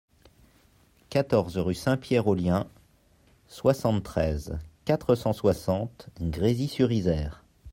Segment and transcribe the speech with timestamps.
[1.11, 2.65] quatorze rue Saint-Pierre Aux Liens,
[3.47, 7.45] soixante-treize, quatre cent soixante, Grésy-sur-Isère